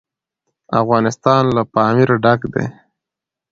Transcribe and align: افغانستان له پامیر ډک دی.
افغانستان 0.81 1.43
له 1.55 1.61
پامیر 1.73 2.09
ډک 2.23 2.41
دی. 2.53 2.65